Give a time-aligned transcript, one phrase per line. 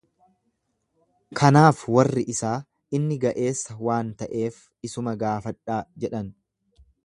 [1.39, 2.55] Kanaaf warri isaa,
[2.99, 6.37] Inni ga'eessa waan ta'eef isuma gaafadhaa jedhan.